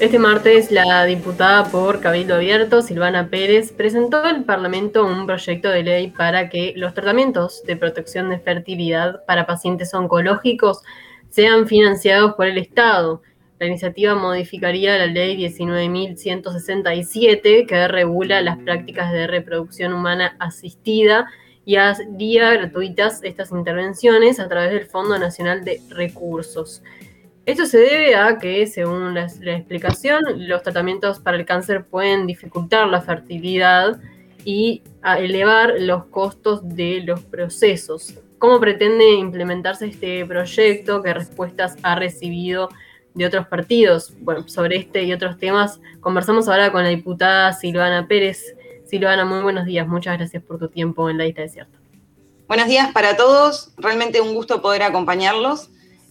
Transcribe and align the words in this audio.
Este 0.00 0.18
martes, 0.20 0.70
la 0.70 1.04
diputada 1.04 1.64
por 1.70 2.00
Cabildo 2.00 2.36
Abierto, 2.36 2.82
Silvana 2.82 3.30
Pérez, 3.30 3.72
presentó 3.72 4.22
al 4.22 4.44
Parlamento 4.44 5.04
un 5.04 5.26
proyecto 5.26 5.70
de 5.70 5.82
ley 5.82 6.12
para 6.12 6.48
que 6.48 6.72
los 6.76 6.94
tratamientos 6.94 7.64
de 7.64 7.74
protección 7.76 8.30
de 8.30 8.38
fertilidad 8.38 9.24
para 9.26 9.46
pacientes 9.46 9.92
oncológicos 9.94 10.82
sean 11.30 11.66
financiados 11.66 12.34
por 12.34 12.46
el 12.46 12.58
Estado. 12.58 13.22
La 13.58 13.66
iniciativa 13.66 14.14
modificaría 14.14 14.96
la 14.98 15.06
ley 15.06 15.36
19.167 15.36 17.66
que 17.66 17.88
regula 17.88 18.40
las 18.40 18.58
prácticas 18.58 19.10
de 19.12 19.26
reproducción 19.26 19.92
humana 19.92 20.36
asistida 20.38 21.26
y 21.64 21.74
haría 21.74 22.54
gratuitas 22.54 23.24
estas 23.24 23.50
intervenciones 23.50 24.38
a 24.38 24.48
través 24.48 24.70
del 24.70 24.86
Fondo 24.86 25.18
Nacional 25.18 25.64
de 25.64 25.80
Recursos. 25.90 26.84
Esto 27.48 27.64
se 27.64 27.78
debe 27.78 28.14
a 28.14 28.36
que, 28.36 28.66
según 28.66 29.14
la, 29.14 29.24
explicación, 29.24 30.22
los 30.46 30.62
tratamientos 30.62 31.18
para 31.18 31.38
el 31.38 31.46
cáncer 31.46 31.86
pueden 31.86 32.26
dificultar 32.26 32.86
la 32.88 33.00
fertilidad 33.00 33.98
y 34.44 34.82
elevar 35.02 35.76
los 35.78 36.04
costos 36.08 36.60
de 36.62 37.00
los 37.06 37.20
procesos. 37.20 38.16
¿Cómo 38.36 38.60
pretende 38.60 39.12
implementarse 39.12 39.86
este 39.86 40.26
proyecto? 40.26 41.02
¿Qué 41.02 41.14
respuestas 41.14 41.76
ha 41.82 41.94
recibido 41.94 42.68
de 43.14 43.24
otros 43.24 43.46
partidos? 43.46 44.12
Bueno, 44.20 44.46
sobre 44.46 44.76
este 44.76 45.04
y 45.04 45.14
otros 45.14 45.38
temas 45.38 45.80
conversamos 46.00 46.48
ahora 46.48 46.70
con 46.70 46.82
la 46.82 46.90
diputada 46.90 47.54
Silvana 47.54 48.06
Pérez. 48.06 48.56
Silvana, 48.84 49.24
muy 49.24 49.40
buenos 49.40 49.64
días. 49.64 49.88
Muchas 49.88 50.18
gracias 50.18 50.42
por 50.42 50.58
tu 50.58 50.68
tiempo 50.68 51.08
en 51.08 51.16
la 51.16 51.24
lista 51.24 51.40
desierta. 51.40 51.78
Buenos 52.46 52.68
días 52.68 52.92
para 52.92 53.16
todos. 53.16 53.72
Realmente 53.78 54.20
un 54.20 54.34
gusto 54.34 54.60
poder 54.60 54.82
acompañarlos. 54.82 55.70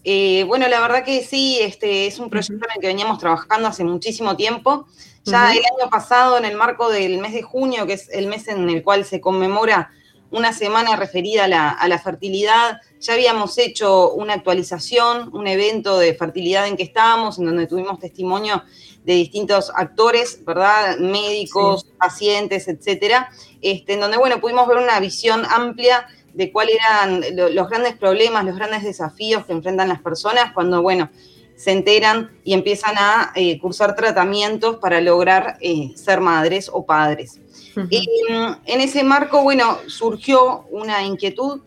Eh, 0.09 0.45
bueno, 0.45 0.69
la 0.69 0.79
verdad 0.79 1.03
que 1.03 1.21
sí, 1.21 1.59
este 1.59 2.07
es 2.07 2.17
un 2.17 2.29
proyecto 2.29 2.65
en 2.65 2.71
el 2.75 2.79
que 2.79 2.87
veníamos 2.87 3.19
trabajando 3.19 3.67
hace 3.67 3.83
muchísimo 3.83 4.37
tiempo. 4.37 4.87
Ya 5.25 5.51
el 5.51 5.57
año 5.57 5.89
pasado, 5.91 6.37
en 6.37 6.45
el 6.45 6.55
marco 6.55 6.89
del 6.89 7.17
mes 7.17 7.33
de 7.33 7.41
junio, 7.41 7.85
que 7.85 7.91
es 7.91 8.07
el 8.11 8.27
mes 8.27 8.47
en 8.47 8.69
el 8.69 8.83
cual 8.83 9.03
se 9.03 9.19
conmemora 9.19 9.91
una 10.31 10.53
semana 10.53 10.95
referida 10.95 11.43
a 11.43 11.87
la, 11.89 11.99
fertilidad, 11.99 12.79
ya 13.01 13.15
habíamos 13.15 13.57
hecho 13.57 14.13
una 14.13 14.35
actualización, 14.35 15.29
un 15.35 15.45
evento 15.45 15.99
de 15.99 16.13
fertilidad 16.13 16.67
en 16.67 16.77
que 16.77 16.83
estábamos, 16.83 17.37
en 17.37 17.47
donde 17.47 17.67
tuvimos 17.67 17.99
testimonio 17.99 18.63
de 19.03 19.13
distintos 19.13 19.73
actores, 19.75 20.39
¿verdad? 20.45 20.99
Médicos, 20.99 21.85
pacientes, 21.97 22.69
etcétera, 22.69 23.29
este, 23.61 23.95
en 23.95 23.99
donde, 23.99 24.15
bueno, 24.15 24.39
pudimos 24.39 24.69
ver 24.69 24.77
una 24.77 25.01
visión 25.01 25.43
amplia 25.49 26.07
de 26.37 26.51
cuáles 26.51 26.75
eran 26.75 27.23
los 27.55 27.67
grandes 27.67 27.97
problemas, 27.97 28.45
los 28.45 28.55
grandes 28.55 28.83
desafíos 28.83 29.43
que 29.45 29.53
enfrentan 29.53 29.89
las 29.89 30.01
personas 30.01 30.53
cuando, 30.53 30.83
bueno, 30.83 31.09
se 31.55 31.71
enteran 31.71 32.29
y 32.43 32.53
empiezan 32.53 32.95
a 32.95 33.31
eh, 33.33 33.59
cursar 33.59 33.95
tratamientos 33.95 34.75
para 34.75 35.01
lograr 35.01 35.57
eh, 35.61 35.93
ser 35.95 36.21
madres 36.21 36.69
o 36.71 36.85
padres. 36.85 37.39
Mm, 37.75 38.51
en 38.65 38.81
ese 38.81 39.03
marco, 39.03 39.41
bueno, 39.41 39.79
surgió 39.87 40.67
una 40.69 41.03
inquietud 41.03 41.61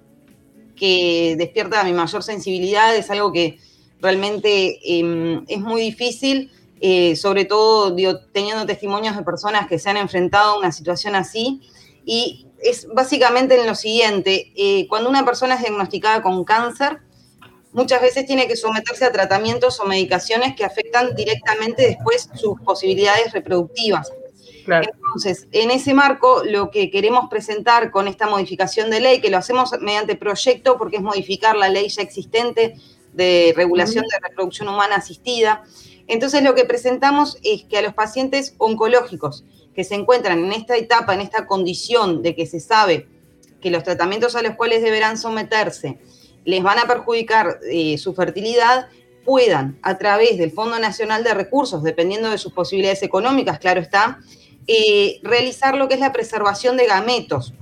que 0.76 1.34
despierta 1.36 1.82
mi 1.82 1.92
mayor 1.92 2.22
sensibilidad, 2.22 2.94
es 2.94 3.10
algo 3.10 3.32
que 3.32 3.58
realmente 4.00 4.78
em, 4.84 5.44
es 5.48 5.60
muy 5.60 5.80
difícil, 5.80 6.52
sobre 7.16 7.44
todo 7.44 7.94
teniendo 8.32 8.64
testimonios 8.64 9.14
de 9.14 9.22
personas 9.22 9.66
que 9.66 9.78
se 9.78 9.90
han 9.90 9.98
enfrentado 9.98 10.52
a 10.52 10.58
una 10.58 10.72
situación 10.72 11.14
así. 11.14 11.60
Y 12.06 12.46
es 12.62 12.86
básicamente 12.92 13.58
en 13.58 13.66
lo 13.66 13.74
siguiente, 13.74 14.52
eh, 14.56 14.86
cuando 14.88 15.08
una 15.08 15.24
persona 15.24 15.54
es 15.54 15.60
diagnosticada 15.60 16.22
con 16.22 16.44
cáncer, 16.44 17.00
muchas 17.72 18.00
veces 18.00 18.26
tiene 18.26 18.46
que 18.46 18.56
someterse 18.56 19.04
a 19.04 19.12
tratamientos 19.12 19.80
o 19.80 19.86
medicaciones 19.86 20.54
que 20.56 20.64
afectan 20.64 21.14
directamente 21.14 21.86
después 21.86 22.28
sus 22.34 22.60
posibilidades 22.60 23.32
reproductivas. 23.32 24.12
Entonces, 24.66 25.48
en 25.52 25.70
ese 25.70 25.94
marco, 25.94 26.42
lo 26.44 26.70
que 26.70 26.90
queremos 26.90 27.28
presentar 27.28 27.90
con 27.90 28.06
esta 28.06 28.28
modificación 28.28 28.90
de 28.90 29.00
ley, 29.00 29.20
que 29.20 29.30
lo 29.30 29.38
hacemos 29.38 29.72
mediante 29.80 30.14
proyecto 30.14 30.78
porque 30.78 30.96
es 30.96 31.02
modificar 31.02 31.56
la 31.56 31.68
ley 31.68 31.88
ya 31.88 32.02
existente 32.02 32.76
de 33.12 33.52
regulación 33.56 34.04
de 34.04 34.28
reproducción 34.28 34.68
humana 34.68 34.96
asistida, 34.96 35.64
entonces 36.06 36.42
lo 36.42 36.54
que 36.54 36.64
presentamos 36.64 37.38
es 37.42 37.64
que 37.64 37.78
a 37.78 37.82
los 37.82 37.94
pacientes 37.94 38.54
oncológicos 38.58 39.44
que 39.80 39.84
se 39.84 39.94
encuentran 39.94 40.44
en 40.44 40.52
esta 40.52 40.76
etapa, 40.76 41.14
en 41.14 41.22
esta 41.22 41.46
condición 41.46 42.22
de 42.22 42.36
que 42.36 42.44
se 42.44 42.60
sabe 42.60 43.08
que 43.62 43.70
los 43.70 43.82
tratamientos 43.82 44.36
a 44.36 44.42
los 44.42 44.54
cuales 44.56 44.82
deberán 44.82 45.16
someterse 45.16 45.98
les 46.44 46.62
van 46.62 46.78
a 46.78 46.86
perjudicar 46.86 47.60
eh, 47.62 47.96
su 47.96 48.12
fertilidad, 48.12 48.88
puedan, 49.24 49.78
a 49.80 49.96
través 49.96 50.36
del 50.36 50.52
Fondo 50.52 50.78
Nacional 50.78 51.24
de 51.24 51.32
Recursos, 51.32 51.82
dependiendo 51.82 52.28
de 52.28 52.36
sus 52.36 52.52
posibilidades 52.52 53.02
económicas, 53.02 53.58
claro 53.58 53.80
está, 53.80 54.18
eh, 54.66 55.18
realizar 55.22 55.74
lo 55.78 55.88
que 55.88 55.94
es 55.94 56.00
la 56.00 56.12
preservación 56.12 56.76
de 56.76 56.86
gametos, 56.86 57.54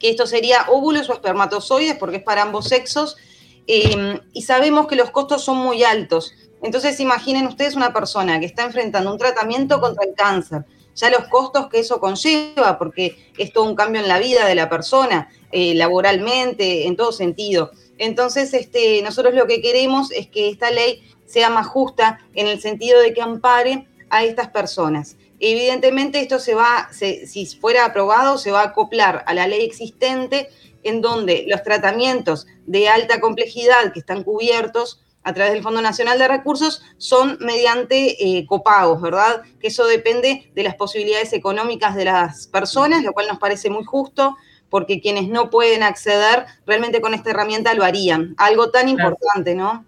que 0.00 0.08
esto 0.08 0.26
sería 0.26 0.64
óvulos 0.70 1.10
o 1.10 1.12
espermatozoides, 1.12 1.98
porque 1.98 2.16
es 2.16 2.22
para 2.22 2.40
ambos 2.40 2.68
sexos, 2.68 3.18
eh, 3.66 4.18
y 4.32 4.40
sabemos 4.40 4.86
que 4.86 4.96
los 4.96 5.10
costos 5.10 5.44
son 5.44 5.58
muy 5.58 5.84
altos. 5.84 6.32
Entonces 6.62 6.98
imaginen 6.98 7.46
ustedes 7.46 7.74
una 7.74 7.92
persona 7.92 8.40
que 8.40 8.46
está 8.46 8.64
enfrentando 8.64 9.12
un 9.12 9.18
tratamiento 9.18 9.82
contra 9.82 10.06
el 10.06 10.14
cáncer, 10.14 10.64
ya 10.94 11.10
los 11.10 11.28
costos 11.28 11.68
que 11.68 11.80
eso 11.80 12.00
conlleva, 12.00 12.78
porque 12.78 13.30
es 13.38 13.52
todo 13.52 13.64
un 13.64 13.74
cambio 13.74 14.00
en 14.00 14.08
la 14.08 14.18
vida 14.18 14.46
de 14.46 14.54
la 14.54 14.68
persona, 14.68 15.30
eh, 15.50 15.74
laboralmente, 15.74 16.86
en 16.86 16.96
todo 16.96 17.12
sentido. 17.12 17.70
Entonces, 17.98 18.52
este, 18.54 19.00
nosotros 19.02 19.34
lo 19.34 19.46
que 19.46 19.60
queremos 19.60 20.10
es 20.12 20.26
que 20.28 20.48
esta 20.48 20.70
ley 20.70 21.02
sea 21.26 21.50
más 21.50 21.66
justa 21.66 22.20
en 22.34 22.46
el 22.46 22.60
sentido 22.60 23.00
de 23.00 23.14
que 23.14 23.22
ampare 23.22 23.86
a 24.10 24.24
estas 24.24 24.48
personas. 24.48 25.16
Evidentemente, 25.40 26.20
esto 26.20 26.38
se 26.38 26.54
va, 26.54 26.88
si 26.92 27.46
fuera 27.60 27.84
aprobado, 27.84 28.38
se 28.38 28.52
va 28.52 28.60
a 28.60 28.66
acoplar 28.66 29.24
a 29.26 29.34
la 29.34 29.46
ley 29.46 29.64
existente, 29.64 30.50
en 30.84 31.00
donde 31.00 31.44
los 31.48 31.62
tratamientos 31.62 32.46
de 32.66 32.88
alta 32.88 33.20
complejidad 33.20 33.92
que 33.92 34.00
están 34.00 34.24
cubiertos 34.24 35.00
a 35.24 35.32
través 35.32 35.52
del 35.52 35.62
Fondo 35.62 35.80
Nacional 35.80 36.18
de 36.18 36.28
Recursos 36.28 36.82
son 36.98 37.38
mediante 37.40 38.38
eh, 38.38 38.46
copagos, 38.46 39.00
¿verdad? 39.00 39.42
Que 39.60 39.68
eso 39.68 39.86
depende 39.86 40.50
de 40.54 40.62
las 40.62 40.74
posibilidades 40.74 41.32
económicas 41.32 41.94
de 41.94 42.06
las 42.06 42.46
personas, 42.48 43.02
lo 43.02 43.12
cual 43.12 43.26
nos 43.28 43.38
parece 43.38 43.70
muy 43.70 43.84
justo, 43.84 44.36
porque 44.68 45.00
quienes 45.00 45.28
no 45.28 45.50
pueden 45.50 45.82
acceder 45.82 46.46
realmente 46.66 47.00
con 47.00 47.14
esta 47.14 47.30
herramienta 47.30 47.74
lo 47.74 47.84
harían. 47.84 48.34
Algo 48.38 48.70
tan 48.70 48.88
importante, 48.88 49.54
¿no? 49.54 49.84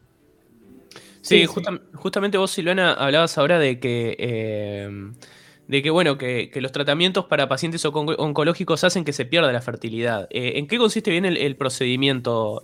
Sí, 1.20 1.46
justamente 1.46 2.36
vos, 2.36 2.50
Silvana, 2.50 2.92
hablabas 2.92 3.38
ahora 3.38 3.58
de 3.58 3.80
que, 3.80 4.14
eh, 4.18 4.88
de 5.66 5.82
que 5.82 5.88
bueno, 5.88 6.18
que, 6.18 6.50
los 6.56 6.70
tratamientos 6.70 7.24
para 7.24 7.48
pacientes 7.48 7.82
oncológicos 7.86 8.84
hacen 8.84 9.06
que 9.06 9.14
se 9.14 9.24
pierda 9.24 9.50
la 9.50 9.62
fertilidad. 9.62 10.28
Eh, 10.28 10.58
¿En 10.58 10.66
qué 10.66 10.76
consiste 10.76 11.10
bien 11.10 11.24
el, 11.24 11.56
procedimiento 11.56 12.62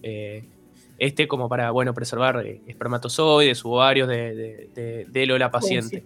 este 1.00 1.26
como 1.26 1.48
para, 1.48 1.70
bueno, 1.70 1.94
preservar 1.94 2.46
eh, 2.46 2.60
espermatozoides, 2.66 3.64
ovarios 3.64 4.06
de, 4.06 4.68
de, 4.74 5.06
de, 5.08 5.26
la 5.26 5.50
paciente. 5.50 6.04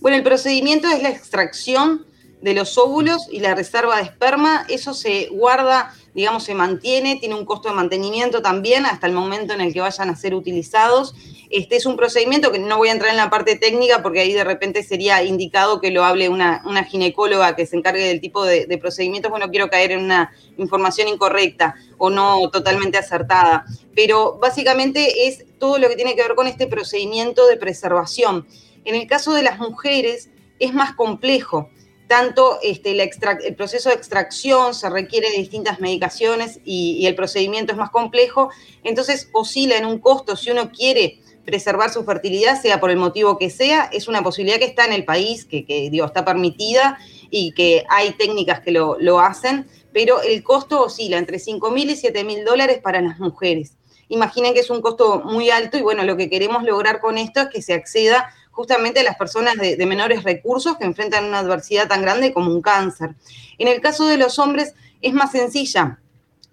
Bueno, 0.00 0.18
el 0.18 0.22
procedimiento 0.22 0.88
es 0.88 1.02
la 1.02 1.08
extracción 1.08 2.04
de 2.42 2.52
los 2.52 2.76
óvulos 2.76 3.26
y 3.32 3.40
la 3.40 3.54
reserva 3.54 3.96
de 3.96 4.02
esperma. 4.02 4.66
Eso 4.68 4.92
se 4.92 5.28
guarda, 5.32 5.94
digamos, 6.14 6.44
se 6.44 6.54
mantiene, 6.54 7.16
tiene 7.16 7.34
un 7.34 7.44
costo 7.44 7.68
de 7.68 7.74
mantenimiento 7.74 8.40
también 8.40 8.86
hasta 8.86 9.08
el 9.08 9.12
momento 9.12 9.52
en 9.52 9.60
el 9.60 9.72
que 9.72 9.80
vayan 9.80 10.08
a 10.10 10.16
ser 10.16 10.34
utilizados. 10.34 11.14
Este 11.50 11.76
es 11.76 11.86
un 11.86 11.96
procedimiento 11.96 12.52
que 12.52 12.60
no 12.60 12.78
voy 12.78 12.88
a 12.88 12.92
entrar 12.92 13.10
en 13.10 13.16
la 13.16 13.30
parte 13.30 13.56
técnica 13.56 14.02
porque 14.02 14.20
ahí 14.20 14.32
de 14.32 14.44
repente 14.44 14.84
sería 14.84 15.22
indicado 15.24 15.80
que 15.80 15.90
lo 15.90 16.04
hable 16.04 16.28
una, 16.28 16.62
ginecóloga 16.88 17.56
que 17.56 17.66
se 17.66 17.76
encargue 17.76 18.06
del 18.06 18.20
tipo 18.20 18.44
de, 18.44 18.66
de 18.66 18.78
procedimientos, 18.78 19.30
bueno, 19.30 19.50
quiero 19.50 19.68
caer 19.68 19.90
en 19.90 20.04
una 20.04 20.32
información 20.56 21.08
incorrecta 21.08 21.74
o 21.98 22.10
no 22.10 22.48
totalmente 22.50 22.96
acertada. 22.96 23.64
Pero 23.94 24.38
básicamente 24.40 25.26
es 25.26 25.44
todo 25.58 25.78
lo 25.78 25.88
que 25.88 25.96
tiene 25.96 26.14
que 26.14 26.22
ver 26.22 26.36
con 26.36 26.46
este 26.46 26.68
procedimiento 26.68 27.46
de 27.48 27.56
preservación. 27.56 28.46
En 28.84 28.94
el 28.94 29.06
caso 29.08 29.32
de 29.32 29.42
las 29.42 29.58
mujeres 29.58 30.30
es 30.60 30.72
más 30.72 30.94
complejo 30.94 31.70
tanto 32.14 32.60
este, 32.62 32.92
el 32.92 33.56
proceso 33.56 33.88
de 33.88 33.96
extracción 33.96 34.72
se 34.72 34.88
requiere 34.88 35.32
de 35.32 35.38
distintas 35.38 35.80
medicaciones 35.80 36.60
y, 36.64 37.04
el 37.08 37.16
procedimiento 37.16 37.72
es 37.72 37.76
más 37.76 37.90
complejo, 37.90 38.50
entonces 38.84 39.28
oscila 39.32 39.76
en 39.76 39.84
un 39.84 39.98
costo 39.98 40.36
si 40.36 40.52
uno 40.52 40.70
quiere 40.70 41.18
preservar 41.44 41.90
su 41.90 42.04
fertilidad, 42.04 42.62
sea 42.62 42.78
por 42.78 42.92
el 42.92 42.98
motivo 42.98 43.36
que 43.36 43.50
sea, 43.50 43.90
es 43.92 44.06
una 44.06 44.22
posibilidad 44.22 44.60
que 44.60 44.66
está 44.66 44.84
en 44.84 44.92
el 44.92 45.04
país, 45.04 45.44
que, 45.44 45.64
digo, 45.90 46.06
está 46.06 46.24
permitida 46.24 47.00
y 47.30 47.50
que 47.50 47.84
hay 47.88 48.12
técnicas 48.12 48.60
que 48.60 48.70
lo, 48.70 48.96
lo 49.00 49.18
hacen, 49.18 49.66
pero 49.92 50.22
el 50.22 50.44
costo 50.44 50.82
oscila 50.82 51.18
entre 51.18 51.40
5 51.40 51.68
mil 51.72 51.90
y 51.90 51.96
7 51.96 52.22
mil 52.22 52.44
dólares 52.44 52.78
para 52.80 53.00
las 53.00 53.18
mujeres. 53.18 53.72
Imaginen 54.08 54.54
que 54.54 54.60
es 54.60 54.70
un 54.70 54.82
costo 54.82 55.20
muy 55.24 55.50
alto 55.50 55.76
y 55.78 55.82
bueno, 55.82 56.04
lo 56.04 56.16
que 56.16 56.30
queremos 56.30 56.62
lograr 56.62 57.00
con 57.00 57.18
esto 57.18 57.40
es 57.40 57.48
que 57.48 57.60
se 57.60 57.74
acceda 57.74 58.32
justamente 58.54 59.00
a 59.00 59.02
las 59.02 59.16
personas 59.16 59.56
de, 59.56 59.84
menores 59.84 60.22
recursos 60.22 60.78
que 60.78 60.84
enfrentan 60.84 61.24
una 61.24 61.40
adversidad 61.40 61.88
tan 61.88 62.02
grande 62.02 62.32
como 62.32 62.52
un 62.52 62.62
cáncer. 62.62 63.10
En 63.58 63.68
el 63.68 63.80
caso 63.80 64.06
de 64.06 64.16
los 64.16 64.38
hombres 64.38 64.74
es 65.02 65.12
más 65.12 65.32
sencilla, 65.32 65.98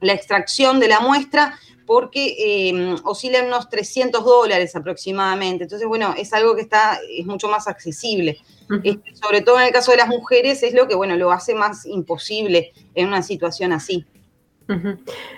la 0.02 0.14
extracción 0.14 0.80
de 0.80 0.88
la 0.88 1.00
muestra 1.00 1.58
porque 1.86 2.36
eh, 2.40 2.96
oscilan 3.04 3.48
unos 3.48 3.70
300 3.70 4.24
dólares 4.24 4.76
aproximadamente. 4.76 5.66
Entonces, 5.66 5.88
bueno, 5.88 6.14
es 6.18 6.34
algo 6.34 6.56
que 6.56 6.62
está, 6.62 7.00
es 7.10 7.26
mucho 7.26 7.48
más 7.48 7.68
accesible. 7.68 8.40
Este, 8.84 9.16
sobre 9.16 9.42
todo 9.42 9.60
en 9.60 9.68
el 9.68 9.74
caso 9.74 9.92
de 9.92 9.98
las 9.98 10.08
mujeres, 10.08 10.64
es 10.64 10.74
lo 10.74 10.88
que, 10.88 10.96
bueno, 10.96 11.18
lo 11.18 11.32
hace 11.32 11.54
más 11.54 11.86
imposible 11.86 12.72
en 12.96 13.08
una 13.08 13.22
situación 13.22 13.74
así. 13.74 14.06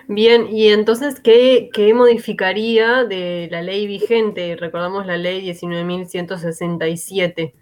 Bien, 0.08 0.56
y 0.56 0.70
entonces, 0.70 1.20
¿qué, 1.20 1.70
¿qué, 1.74 1.94
modificaría 1.94 3.04
de 3.04 3.50
la 3.52 3.62
ley 3.62 3.86
vigente? 3.88 4.56
Recordamos 4.56 5.06
la 5.06 5.18
ley 5.18 5.42
19.167. 5.42 7.54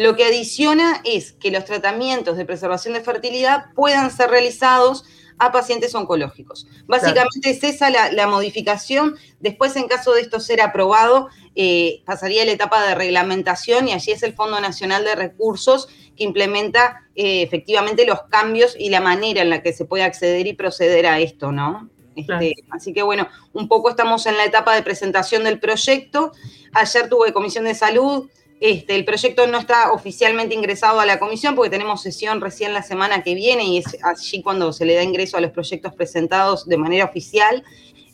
Lo 0.00 0.16
que 0.16 0.24
adiciona 0.24 1.02
es 1.04 1.32
que 1.32 1.50
los 1.50 1.66
tratamientos 1.66 2.38
de 2.38 2.46
preservación 2.46 2.94
de 2.94 3.02
fertilidad 3.02 3.66
puedan 3.74 4.10
ser 4.10 4.30
realizados 4.30 5.04
a 5.36 5.52
pacientes 5.52 5.94
oncológicos. 5.94 6.66
Básicamente 6.86 7.50
es 7.50 7.62
esa 7.62 7.90
la, 7.90 8.26
modificación. 8.26 9.16
Después, 9.40 9.76
en 9.76 9.88
caso 9.88 10.14
de 10.14 10.22
esto 10.22 10.40
ser 10.40 10.62
aprobado, 10.62 11.28
eh, 11.54 12.00
pasaría 12.06 12.46
la 12.46 12.52
etapa 12.52 12.82
de 12.86 12.94
reglamentación 12.94 13.88
y 13.88 13.92
allí 13.92 14.12
es 14.12 14.22
el 14.22 14.32
Fondo 14.32 14.58
Nacional 14.58 15.04
de 15.04 15.16
Recursos 15.16 15.88
que 16.16 16.24
implementa 16.24 17.06
eh, 17.14 17.42
efectivamente 17.42 18.06
los 18.06 18.22
cambios 18.30 18.76
y 18.78 18.88
la 18.88 19.02
manera 19.02 19.42
en 19.42 19.50
la 19.50 19.62
que 19.62 19.74
se 19.74 19.84
puede 19.84 20.04
acceder 20.04 20.46
y 20.46 20.54
proceder 20.54 21.06
a 21.06 21.20
esto, 21.20 21.52
¿no? 21.52 21.90
Este, 22.16 22.54
así 22.70 22.94
que 22.94 23.02
bueno, 23.02 23.28
un 23.52 23.68
poco 23.68 23.90
estamos 23.90 24.24
en 24.24 24.38
la 24.38 24.46
etapa 24.46 24.74
de 24.74 24.82
presentación 24.82 25.44
del 25.44 25.60
proyecto. 25.60 26.32
Ayer 26.72 27.10
tuve 27.10 27.34
comisión 27.34 27.64
de 27.64 27.74
salud, 27.74 28.30
este, 28.60 28.94
el 28.94 29.06
proyecto 29.06 29.46
no 29.46 29.58
está 29.58 29.90
oficialmente 29.90 30.54
ingresado 30.54 31.00
a 31.00 31.06
la 31.06 31.18
comisión 31.18 31.54
porque 31.54 31.70
tenemos 31.70 32.02
sesión 32.02 32.42
recién 32.42 32.74
la 32.74 32.82
semana 32.82 33.22
que 33.22 33.34
viene 33.34 33.64
y 33.64 33.78
es 33.78 33.96
allí 34.02 34.42
cuando 34.42 34.70
se 34.74 34.84
le 34.84 34.94
da 34.94 35.02
ingreso 35.02 35.38
a 35.38 35.40
los 35.40 35.50
proyectos 35.50 35.94
presentados 35.94 36.68
de 36.68 36.76
manera 36.76 37.06
oficial. 37.06 37.64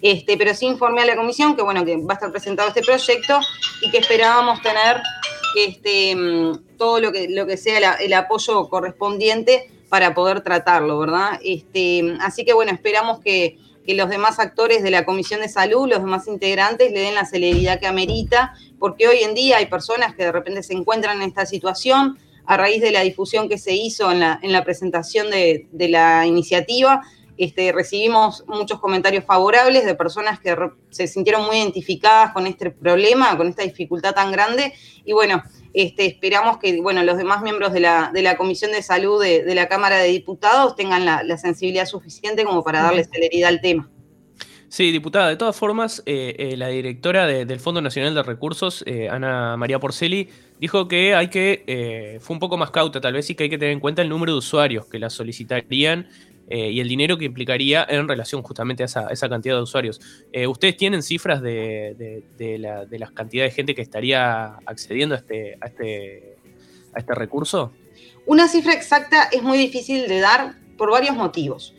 Este, 0.00 0.36
pero 0.36 0.54
sí 0.54 0.66
informé 0.66 1.02
a 1.02 1.06
la 1.06 1.16
comisión 1.16 1.56
que 1.56 1.62
bueno, 1.62 1.84
que 1.84 1.96
va 1.96 2.12
a 2.12 2.14
estar 2.14 2.30
presentado 2.30 2.68
este 2.68 2.82
proyecto 2.82 3.40
y 3.82 3.90
que 3.90 3.98
esperábamos 3.98 4.62
tener 4.62 5.00
este, 5.56 6.14
mm, 6.14 6.76
todo 6.76 7.00
lo 7.00 7.10
que, 7.10 7.28
lo 7.28 7.44
que 7.46 7.56
sea 7.56 7.94
el 7.94 8.12
apoyo 8.12 8.68
correspondiente 8.68 9.68
para 9.88 10.14
poder 10.14 10.42
tratarlo, 10.42 10.98
¿verdad? 10.98 11.40
Este, 11.42 12.16
así 12.20 12.44
que 12.44 12.52
bueno, 12.52 12.70
esperamos 12.70 13.18
que, 13.20 13.58
que 13.86 13.94
los 13.94 14.10
demás 14.10 14.38
actores 14.38 14.82
de 14.82 14.90
la 14.90 15.04
Comisión 15.04 15.40
de 15.40 15.48
Salud, 15.48 15.88
los 15.88 16.00
demás 16.00 16.26
integrantes, 16.26 16.92
le 16.92 17.00
den 17.00 17.14
la 17.14 17.24
celeridad 17.24 17.78
que 17.80 17.86
amerita, 17.86 18.52
porque 18.78 19.08
hoy 19.08 19.18
en 19.22 19.34
día 19.34 19.58
hay 19.58 19.66
personas 19.66 20.14
que 20.14 20.24
de 20.24 20.32
repente 20.32 20.62
se 20.62 20.74
encuentran 20.74 21.22
en 21.22 21.28
esta 21.28 21.46
situación 21.46 22.18
a 22.44 22.56
raíz 22.56 22.80
de 22.80 22.92
la 22.92 23.00
difusión 23.00 23.48
que 23.48 23.58
se 23.58 23.74
hizo 23.74 24.10
en 24.10 24.20
la, 24.20 24.38
en 24.42 24.52
la 24.52 24.64
presentación 24.64 25.30
de, 25.30 25.66
de 25.72 25.88
la 25.88 26.26
iniciativa. 26.26 27.02
Este, 27.36 27.70
recibimos 27.72 28.44
muchos 28.46 28.80
comentarios 28.80 29.24
favorables 29.24 29.84
de 29.84 29.94
personas 29.94 30.40
que 30.40 30.56
se 30.90 31.06
sintieron 31.06 31.44
muy 31.44 31.56
identificadas 31.56 32.32
con 32.32 32.46
este 32.46 32.70
problema, 32.70 33.36
con 33.36 33.48
esta 33.48 33.62
dificultad 33.62 34.14
tan 34.14 34.32
grande. 34.32 34.72
Y 35.04 35.12
bueno, 35.12 35.42
este, 35.74 36.06
esperamos 36.06 36.56
que 36.56 36.80
bueno, 36.80 37.04
los 37.04 37.18
demás 37.18 37.42
miembros 37.42 37.74
de 37.74 37.80
la, 37.80 38.10
de 38.12 38.22
la 38.22 38.38
Comisión 38.38 38.72
de 38.72 38.82
Salud 38.82 39.22
de, 39.22 39.54
la 39.54 39.68
Cámara 39.68 39.98
de 39.98 40.08
Diputados 40.08 40.74
tengan 40.74 41.04
la, 41.04 41.36
sensibilidad 41.36 41.84
suficiente 41.84 42.44
como 42.44 42.64
para 42.64 42.82
darle 42.82 43.04
celeridad 43.04 43.50
al 43.50 43.60
tema. 43.60 43.90
Sí, 44.68 44.90
diputada, 44.90 45.28
de 45.28 45.36
todas 45.36 45.54
formas, 45.54 46.02
eh, 46.06 46.34
eh, 46.38 46.56
la 46.56 46.68
directora 46.68 47.26
del 47.26 47.60
Fondo 47.60 47.80
Nacional 47.82 48.14
de 48.14 48.22
Recursos, 48.22 48.82
eh, 48.86 49.08
Ana 49.08 49.56
María 49.56 49.78
Porceli, 49.78 50.28
dijo 50.58 50.88
que 50.88 51.14
hay 51.14 51.28
que, 51.28 52.18
fue 52.20 52.34
un 52.34 52.40
poco 52.40 52.56
más 52.56 52.70
cauta 52.70 53.00
tal 53.00 53.12
vez, 53.12 53.28
y 53.28 53.34
que 53.34 53.44
hay 53.44 53.50
que 53.50 53.58
tener 53.58 53.72
en 53.72 53.80
cuenta 53.80 54.00
el 54.00 54.08
número 54.08 54.32
de 54.32 54.38
usuarios 54.38 54.86
que 54.86 54.98
la 54.98 55.10
solicitarían 55.10 56.08
eh, 56.48 56.70
y 56.70 56.80
el 56.80 56.88
dinero 56.88 57.18
que 57.18 57.24
implicaría 57.24 57.84
en 57.88 58.06
relación 58.06 58.42
justamente 58.42 58.84
a 58.84 58.86
esa, 58.86 59.28
cantidad 59.28 59.56
de 59.56 59.62
usuarios. 59.62 60.00
Eh, 60.32 60.46
¿Ustedes 60.46 60.76
tienen 60.76 61.02
cifras 61.02 61.42
de, 61.42 62.24
la, 62.58 62.86
las 62.90 63.10
cantidades 63.12 63.52
de 63.52 63.56
gente 63.56 63.74
que 63.74 63.82
estaría 63.82 64.56
accediendo 64.64 65.14
a 65.14 65.18
este, 65.18 65.58
este, 65.64 66.36
a 66.94 66.98
este 66.98 67.14
recurso? 67.14 67.72
Una 68.26 68.48
cifra 68.48 68.72
exacta 68.72 69.28
es 69.32 69.42
muy 69.42 69.58
difícil 69.58 70.08
de 70.08 70.20
dar 70.20 70.54
por 70.76 70.90
varios 70.90 71.16
motivos. 71.16 71.74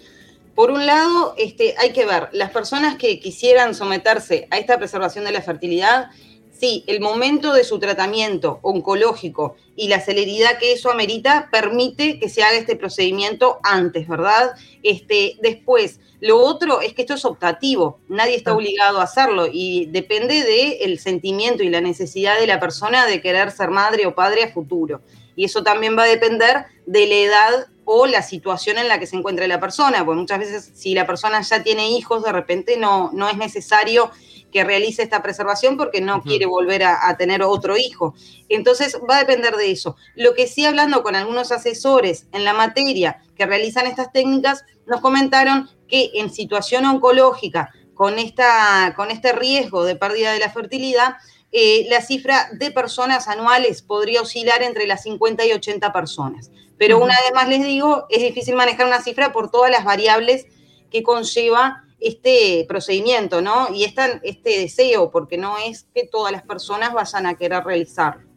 Por 0.55 0.71
un 0.71 0.85
lado, 0.85 1.35
este, 1.37 1.75
hay 1.77 1.93
que 1.93 2.05
ver, 2.05 2.29
las 2.31 2.49
personas 2.49 2.95
que 2.95 3.19
quisieran 3.19 3.75
someterse 3.75 4.47
a 4.49 4.57
esta 4.57 4.77
preservación 4.77 5.23
de 5.23 5.31
la 5.31 5.41
fertilidad 5.41 6.09
sí, 6.59 6.83
el 6.87 6.99
momento 6.99 7.53
de 7.53 7.63
su 7.63 7.79
tratamiento 7.79 8.59
oncológico 8.61 9.55
y 9.75 9.87
la 9.87 9.99
celeridad 9.99 10.57
que 10.57 10.73
eso 10.73 10.91
amerita 10.91 11.49
permite 11.51 12.19
que 12.19 12.29
se 12.29 12.43
haga 12.43 12.57
este 12.57 12.75
procedimiento 12.75 13.59
antes, 13.63 14.07
¿verdad? 14.07 14.53
Este, 14.83 15.37
después, 15.41 15.99
lo 16.19 16.39
otro 16.39 16.81
es 16.81 16.93
que 16.93 17.03
esto 17.03 17.13
es 17.13 17.25
optativo, 17.25 17.99
nadie 18.07 18.35
está 18.35 18.55
obligado 18.55 18.99
a 18.99 19.03
hacerlo 19.03 19.47
y 19.51 19.85
depende 19.87 20.43
del 20.43 20.99
sentimiento 20.99 21.63
y 21.63 21.69
la 21.69 21.81
necesidad 21.81 22.39
de 22.39 22.47
la 22.47 22.59
persona 22.59 23.05
de 23.05 23.21
querer 23.21 23.51
ser 23.51 23.69
madre 23.69 24.05
o 24.07 24.15
padre 24.15 24.43
a 24.43 24.51
futuro. 24.51 25.01
Y 25.35 25.45
eso 25.45 25.61
también 25.61 25.95
va 25.95 26.03
a 26.03 26.07
depender 26.07 26.65
de 26.87 27.05
la 27.05 27.15
edad 27.15 27.67
o 27.85 28.07
la 28.07 28.21
situación 28.21 28.77
en 28.79 28.87
la 28.87 28.99
que 28.99 29.05
se 29.05 29.15
encuentre 29.15 29.47
la 29.47 29.59
persona, 29.59 30.03
porque 30.03 30.19
muchas 30.19 30.39
veces 30.39 30.71
si 30.73 30.93
la 30.93 31.05
persona 31.05 31.41
ya 31.41 31.63
tiene 31.63 31.91
hijos, 31.91 32.23
de 32.23 32.31
repente 32.31 32.75
no, 32.75 33.11
no 33.13 33.29
es 33.29 33.37
necesario 33.37 34.11
que 34.51 34.63
realice 34.63 35.03
esta 35.03 35.21
preservación 35.21 35.77
porque 35.77 36.01
no 36.01 36.21
quiere 36.21 36.45
volver 36.45 36.83
a, 36.83 37.15
tener 37.17 37.43
otro 37.43 37.77
hijo. 37.77 38.15
Entonces 38.49 38.97
va 39.09 39.17
a 39.17 39.19
depender 39.19 39.55
de 39.55 39.71
eso. 39.71 39.95
Lo 40.15 40.33
que 40.33 40.47
sí 40.47 40.65
hablando 40.65 41.03
con 41.03 41.15
algunos 41.15 41.51
asesores 41.51 42.27
en 42.31 42.43
la 42.43 42.53
materia 42.53 43.21
que 43.35 43.45
realizan 43.45 43.87
estas 43.87 44.11
técnicas, 44.11 44.63
nos 44.85 45.01
comentaron 45.01 45.69
que 45.87 46.11
en 46.15 46.29
situación 46.29 46.85
oncológica, 46.85 47.71
con, 47.93 48.19
esta, 48.19 48.93
con 48.95 49.11
este 49.11 49.33
riesgo 49.33 49.83
de 49.83 49.95
pérdida 49.95 50.31
de 50.31 50.39
la 50.39 50.51
fertilidad, 50.51 51.15
eh, 51.51 51.87
la 51.89 52.01
cifra 52.01 52.49
de 52.53 52.71
personas 52.71 53.27
anuales 53.27 53.81
podría 53.81 54.21
oscilar 54.21 54.63
entre 54.63 54.85
las 54.85 55.03
50 55.03 55.45
y 55.45 55.53
80 55.53 55.91
personas. 55.93 56.51
Pero 56.77 56.99
una 56.99 57.15
vez 57.23 57.33
más 57.33 57.47
les 57.47 57.63
digo, 57.63 58.05
es 58.09 58.21
difícil 58.21 58.55
manejar 58.55 58.85
una 58.85 59.01
cifra 59.01 59.31
por 59.31 59.49
todas 59.49 59.71
las 59.71 59.83
variables 59.83 60.45
que 60.91 61.03
conlleva 61.03 61.83
este 61.99 62.65
procedimiento, 62.67 63.41
¿no? 63.41 63.67
Y 63.73 63.83
este, 63.83 64.19
este 64.23 64.59
deseo, 64.59 65.09
porque 65.11 65.37
no 65.37 65.57
es 65.57 65.87
que 65.93 66.07
todas 66.07 66.31
las 66.31 66.43
personas 66.43 66.93
vayan 66.93 67.25
a 67.25 67.35
querer 67.35 67.63
realizarlo. 67.63 68.27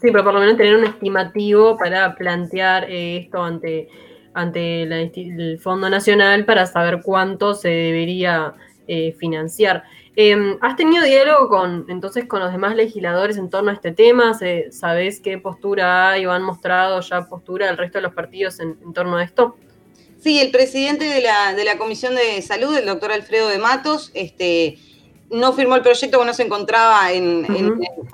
Sí, 0.00 0.12
pero 0.12 0.22
por 0.22 0.34
lo 0.34 0.40
menos 0.40 0.56
tener 0.56 0.76
un 0.76 0.84
estimativo 0.84 1.76
para 1.76 2.14
plantear 2.14 2.88
eh, 2.88 3.16
esto 3.16 3.42
ante, 3.42 3.88
ante 4.32 4.82
el 4.82 5.58
Fondo 5.58 5.90
Nacional 5.90 6.44
para 6.44 6.66
saber 6.66 7.00
cuánto 7.02 7.54
se 7.54 7.68
debería 7.68 8.54
eh, 8.86 9.12
financiar. 9.18 9.82
Em, 10.14 10.56
¿Has 10.60 10.76
tenido 10.76 11.04
diálogo 11.04 11.48
con 11.48 11.84
entonces 11.88 12.26
con 12.26 12.40
los 12.40 12.52
demás 12.52 12.76
legisladores 12.76 13.38
en 13.38 13.50
torno 13.50 13.70
a 13.70 13.74
este 13.74 13.90
tema? 13.90 14.34
¿Sabés 14.70 15.20
qué 15.20 15.38
postura 15.38 16.10
hay 16.10 16.26
o 16.26 16.32
han 16.32 16.42
mostrado 16.42 17.00
ya 17.00 17.26
postura 17.28 17.68
el 17.68 17.76
resto 17.76 17.98
de 17.98 18.02
los 18.02 18.14
partidos 18.14 18.60
en 18.60 18.92
torno 18.92 19.16
a 19.16 19.24
esto? 19.24 19.56
Sí, 20.22 20.40
el 20.40 20.50
presidente 20.50 21.04
de 21.04 21.20
la, 21.20 21.54
de 21.54 21.64
la 21.64 21.78
Comisión 21.78 22.14
de 22.14 22.40
Salud, 22.42 22.76
el 22.76 22.86
doctor 22.86 23.12
Alfredo 23.12 23.48
de 23.48 23.58
Matos, 23.58 24.10
este, 24.14 24.78
no 25.30 25.52
firmó 25.52 25.76
el 25.76 25.82
proyecto 25.82 26.18
porque 26.18 26.30
no 26.30 26.34
se 26.34 26.44
encontraba 26.44 27.12
en, 27.12 27.44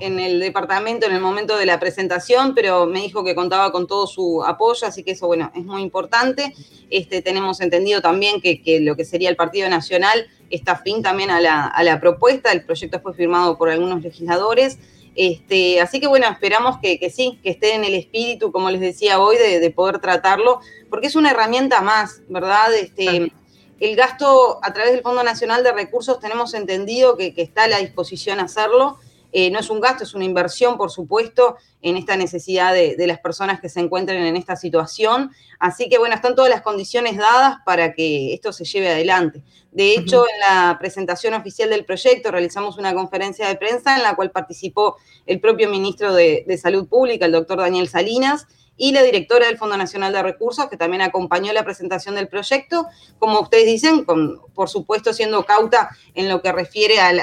el 0.00 0.40
departamento 0.40 1.06
en 1.06 1.12
el 1.12 1.20
momento 1.20 1.56
de 1.56 1.66
la 1.66 1.78
presentación, 1.78 2.54
pero 2.54 2.86
me 2.86 3.00
dijo 3.00 3.22
que 3.24 3.34
contaba 3.34 3.70
con 3.70 3.86
todo 3.86 4.06
su 4.06 4.42
apoyo, 4.44 4.86
así 4.86 5.04
que 5.04 5.12
eso, 5.12 5.26
bueno, 5.26 5.52
es 5.54 5.64
muy 5.64 5.82
importante. 5.82 6.54
Este, 6.90 7.22
tenemos 7.22 7.60
entendido 7.60 8.00
también 8.00 8.40
que, 8.40 8.80
lo 8.80 8.96
que 8.96 9.04
sería 9.04 9.30
el 9.30 9.36
Partido 9.36 9.68
Nacional 9.68 10.26
está 10.50 10.72
afín 10.72 11.02
también 11.02 11.30
a 11.30 11.40
la, 11.40 11.66
a 11.66 11.82
la 11.82 12.00
propuesta, 12.00 12.52
el 12.52 12.64
proyecto 12.64 13.00
fue 13.00 13.14
firmado 13.14 13.56
por 13.56 13.70
algunos 13.70 14.02
legisladores. 14.02 14.78
Este, 15.14 15.80
así 15.80 16.00
que 16.00 16.06
bueno, 16.06 16.26
esperamos 16.26 16.78
que, 16.80 17.10
sí, 17.10 17.38
que 17.42 17.50
esté 17.50 17.74
en 17.74 17.84
el 17.84 17.94
espíritu, 17.94 18.50
como 18.50 18.70
les 18.70 18.80
decía 18.80 19.20
hoy, 19.20 19.36
de, 19.36 19.70
poder 19.70 19.98
tratarlo, 19.98 20.60
porque 20.88 21.08
es 21.08 21.16
una 21.16 21.30
herramienta 21.30 21.80
más, 21.82 22.22
¿verdad? 22.28 22.74
Este, 22.74 23.32
el 23.80 23.96
gasto 23.96 24.60
a 24.62 24.72
través 24.72 24.92
del 24.92 25.02
Fondo 25.02 25.22
Nacional 25.22 25.62
de 25.62 25.72
Recursos 25.72 26.20
tenemos 26.20 26.54
entendido 26.54 27.16
que, 27.16 27.34
que 27.34 27.42
está 27.42 27.64
a 27.64 27.68
la 27.68 27.78
disposición 27.78 28.40
hacerlo. 28.40 28.98
Eh, 29.32 29.50
no 29.50 29.58
es 29.58 29.70
un 29.70 29.80
gasto, 29.80 30.04
es 30.04 30.14
una 30.14 30.24
inversión, 30.24 30.76
por 30.76 30.90
supuesto, 30.90 31.56
en 31.80 31.96
esta 31.96 32.16
necesidad 32.16 32.72
de, 32.74 32.94
las 33.06 33.18
personas 33.18 33.60
que 33.60 33.68
se 33.68 33.80
encuentren 33.80 34.22
en 34.24 34.36
esta 34.36 34.56
situación. 34.56 35.30
Así 35.58 35.88
que, 35.88 35.98
bueno, 35.98 36.14
están 36.14 36.34
todas 36.34 36.50
las 36.50 36.62
condiciones 36.62 37.16
dadas 37.16 37.56
para 37.64 37.94
que 37.94 38.34
esto 38.34 38.52
se 38.52 38.64
lleve 38.64 38.90
adelante. 38.90 39.42
De 39.70 39.94
hecho, 39.94 40.24
en 40.28 40.40
la 40.40 40.76
presentación 40.78 41.32
oficial 41.32 41.70
del 41.70 41.86
proyecto 41.86 42.30
realizamos 42.30 42.76
una 42.76 42.92
conferencia 42.92 43.48
de 43.48 43.56
prensa 43.56 43.96
en 43.96 44.02
la 44.02 44.14
cual 44.14 44.30
participó 44.30 44.96
el 45.24 45.40
propio 45.40 45.70
ministro 45.70 46.14
de 46.14 46.58
Salud 46.60 46.86
Pública, 46.86 47.24
el 47.24 47.32
doctor 47.32 47.58
Daniel 47.58 47.88
Salinas, 47.88 48.46
y 48.82 48.90
la 48.90 49.04
directora 49.04 49.46
del 49.46 49.58
Fondo 49.58 49.76
Nacional 49.76 50.12
de 50.12 50.24
Recursos, 50.24 50.68
que 50.68 50.76
también 50.76 51.02
acompañó 51.02 51.52
la 51.52 51.62
presentación 51.62 52.16
del 52.16 52.26
proyecto, 52.26 52.88
como 53.20 53.38
ustedes 53.38 53.66
dicen, 53.66 54.04
por 54.04 54.68
supuesto 54.68 55.12
siendo 55.12 55.44
cauta 55.44 55.90
en 56.14 56.28
lo 56.28 56.42
que 56.42 56.50
refiere 56.50 56.98
al, 56.98 57.20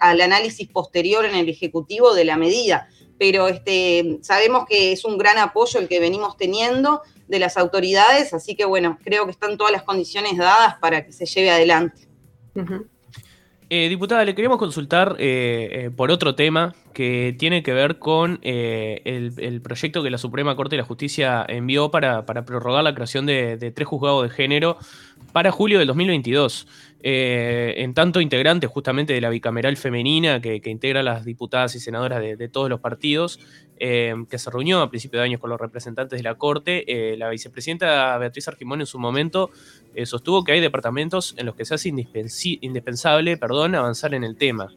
análisis 0.00 0.66
posterior 0.68 1.26
en 1.26 1.34
el 1.34 1.50
Ejecutivo 1.50 2.14
de 2.14 2.24
la 2.24 2.38
medida, 2.38 2.88
pero 3.18 3.48
este, 3.48 4.20
sabemos 4.22 4.64
que 4.66 4.92
es 4.92 5.04
un 5.04 5.18
gran 5.18 5.36
apoyo 5.36 5.80
el 5.80 5.86
que 5.86 6.00
venimos 6.00 6.38
teniendo 6.38 7.02
de 7.28 7.38
las 7.38 7.58
autoridades, 7.58 8.32
así 8.32 8.56
que 8.56 8.64
bueno, 8.64 8.98
creo 9.04 9.26
que 9.26 9.32
están 9.32 9.58
todas 9.58 9.70
las 9.70 9.82
condiciones 9.82 10.38
dadas 10.38 10.76
para 10.80 11.04
que 11.04 11.12
se 11.12 11.26
lleve 11.26 11.50
adelante. 11.50 12.08
Eh, 13.74 13.88
diputada, 13.88 14.22
le 14.26 14.34
queríamos 14.34 14.58
consultar 14.58 15.16
eh, 15.18 15.86
eh, 15.86 15.90
por 15.90 16.10
otro 16.10 16.34
tema 16.34 16.74
que 16.92 17.34
tiene 17.38 17.62
que 17.62 17.72
ver 17.72 17.98
con 17.98 18.38
el, 18.42 19.62
proyecto 19.64 20.02
que 20.02 20.10
la 20.10 20.18
Suprema 20.18 20.54
Corte 20.56 20.76
de 20.76 20.82
la 20.82 20.86
Justicia 20.86 21.42
envió 21.48 21.90
para, 21.90 22.26
prorrogar 22.26 22.84
la 22.84 22.94
creación 22.94 23.24
de, 23.24 23.72
tres 23.74 23.88
juzgados 23.88 24.24
de 24.24 24.28
género 24.28 24.76
para 25.32 25.50
julio 25.50 25.78
del 25.78 25.88
2022. 25.88 26.66
en 27.04 27.94
tanto 27.94 28.20
integrante 28.20 28.68
justamente 28.68 29.12
de 29.12 29.20
la 29.20 29.28
bicameral 29.28 29.76
femenina 29.76 30.40
que, 30.40 30.60
integra 30.66 31.02
las 31.02 31.24
diputadas 31.24 31.74
y 31.74 31.80
senadoras 31.80 32.20
de 32.20 32.48
todos 32.48 32.70
los 32.70 32.80
partidos, 32.80 33.40
eh, 33.84 34.14
que 34.30 34.38
se 34.38 34.48
reunió 34.48 34.80
a 34.80 34.90
principios 34.90 35.22
de 35.22 35.24
año 35.24 35.40
con 35.40 35.50
los 35.50 35.60
representantes 35.60 36.16
de 36.16 36.22
la 36.22 36.36
Corte, 36.36 36.84
eh, 36.86 37.16
la 37.16 37.28
vicepresidenta 37.30 38.16
Beatriz 38.16 38.46
Argimón 38.46 38.78
en 38.78 38.86
su 38.86 38.96
momento 38.96 39.50
eh, 39.96 40.06
sostuvo 40.06 40.44
que 40.44 40.52
hay 40.52 40.60
departamentos 40.60 41.34
en 41.36 41.46
los 41.46 41.56
que 41.56 41.64
se 41.64 41.74
hace 41.74 41.88
indispensable 41.88 43.36
perdón, 43.38 43.74
avanzar 43.74 44.14
en 44.14 44.22
el 44.22 44.36
tema. 44.36 44.72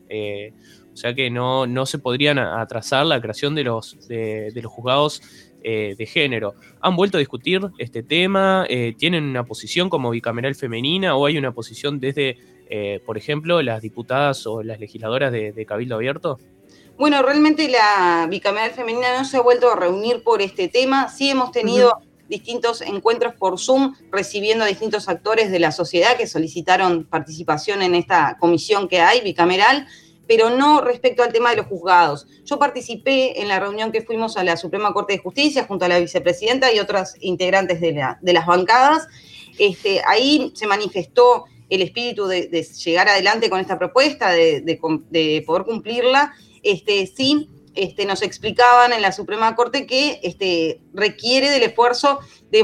o 0.91 0.97
sea 0.97 1.13
que 1.13 1.29
no, 1.29 1.67
no 1.67 1.85
se 1.85 1.99
podrían 1.99 2.39
atrasar 2.39 3.05
la 3.05 3.21
creación 3.21 3.53
de 3.53 3.65
los, 3.65 4.07
de, 4.07 4.51
los 4.55 4.71
juzgados 4.71 5.21
de 5.65 6.05
género. 6.05 6.53
¿Han 6.81 6.95
vuelto 6.95 7.17
a 7.17 7.19
discutir 7.19 7.59
este 7.79 8.03
tema? 8.03 8.67
¿Tienen 8.97 9.23
una 9.23 9.45
posición 9.45 9.89
como 9.89 10.11
bicameral 10.11 10.53
femenina 10.53 11.15
o 11.15 11.25
hay 11.25 11.39
una 11.39 11.53
posición 11.53 11.99
desde, 11.99 12.37
por 13.05 13.17
ejemplo, 13.17 13.61
las 13.63 13.81
diputadas 13.81 14.45
o 14.45 14.61
las 14.61 14.79
legisladoras 14.79 15.31
de 15.31 15.65
Cabildo 15.67 15.95
Abierto? 15.95 16.39
Bueno, 16.97 17.21
realmente 17.21 17.67
la 17.67 18.27
bicameral 18.29 18.71
femenina 18.71 19.17
no 19.17 19.25
se 19.25 19.37
ha 19.37 19.41
vuelto 19.41 19.71
a 19.71 19.75
reunir 19.75 20.23
por 20.23 20.41
este 20.41 20.67
tema. 20.67 21.09
Sí 21.09 21.29
hemos 21.29 21.51
tenido 21.51 21.99
distintos 22.29 22.81
encuentros 22.81 23.35
por 23.35 23.59
Zoom, 23.59 23.95
recibiendo 24.11 24.63
a 24.63 24.67
distintos 24.67 25.09
actores 25.09 25.51
de 25.51 25.59
la 25.59 25.71
sociedad 25.71 26.15
que 26.17 26.25
solicitaron 26.25 27.03
participación 27.03 27.81
en 27.81 27.95
esta 27.95 28.37
comisión 28.39 28.87
que 28.87 28.99
hay, 28.99 29.21
bicameral, 29.21 29.87
pero 30.27 30.49
no 30.49 30.81
respecto 30.81 31.23
al 31.23 31.33
tema 31.33 31.51
de 31.51 31.57
los 31.57 31.67
juzgados. 31.67 32.27
Yo 32.43 32.59
participé 32.59 33.41
en 33.41 33.47
la 33.47 33.59
reunión 33.59 33.91
que 33.91 34.01
fuimos 34.01 34.37
a 34.37 34.43
la 34.43 34.57
Suprema 34.57 34.93
Corte 34.93 35.13
de 35.13 35.19
Justicia 35.19 35.65
junto 35.65 35.85
a 35.85 35.87
la 35.87 35.99
vicepresidenta 35.99 36.73
y 36.73 36.79
otras 36.79 37.15
integrantes 37.21 37.81
de, 37.81 37.93
las 37.93 38.45
bancadas. 38.45 39.07
Este, 39.57 40.01
ahí 40.07 40.51
se 40.55 40.67
manifestó 40.67 41.45
el 41.69 41.81
espíritu 41.81 42.27
de, 42.27 42.49
llegar 42.83 43.07
adelante 43.07 43.49
con 43.49 43.59
esta 43.59 43.77
propuesta, 43.79 44.31
de 44.31 45.43
poder 45.45 45.63
cumplirla 45.63 46.33
este, 46.65 47.05
sí 47.05 47.47
este, 47.75 48.05
nos 48.05 48.21
explicaban 48.21 48.91
en 48.91 49.01
la 49.01 49.11
Suprema 49.11 49.55
Corte 49.55 49.85
que 49.85 50.19
este, 50.23 50.81
requiere 50.93 51.49
del 51.49 51.63
esfuerzo 51.63 52.19
de, 52.49 52.63